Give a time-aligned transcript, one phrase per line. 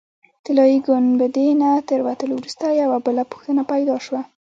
[0.45, 4.21] طلایي ګنبدې نه تر وتلو وروسته یوه بله پوښتنه پیدا شوه.